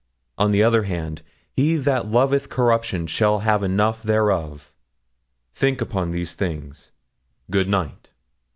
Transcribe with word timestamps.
On 0.39 0.51
the 0.51 0.63
other 0.63 0.81
hand, 0.85 1.21
he 1.55 1.75
that 1.75 2.07
loveth 2.07 2.49
corruption 2.49 3.05
shall 3.05 3.41
have 3.41 3.61
enough 3.61 4.01
thereof. 4.01 4.73
Think 5.53 5.79
upon 5.79 6.09
these 6.09 6.33
things. 6.33 6.89
Good 7.51 7.69
night.' 7.69 8.09